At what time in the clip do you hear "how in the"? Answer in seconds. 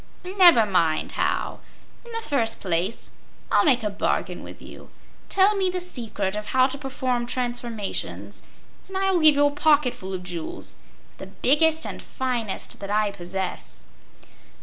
1.11-2.27